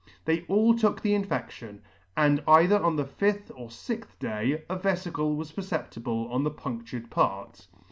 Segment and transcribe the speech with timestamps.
[0.25, 1.83] They all took the infection,
[2.17, 7.11] and either on the fifth or fixth day a veficle was perceptible on the punCtured
[7.11, 7.67] part.